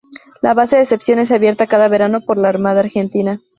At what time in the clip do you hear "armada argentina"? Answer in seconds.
2.49-3.39